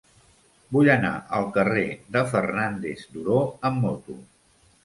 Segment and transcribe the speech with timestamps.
[0.77, 1.85] Vull anar al carrer
[2.17, 3.39] de Fernández Duró
[3.71, 4.21] amb moto.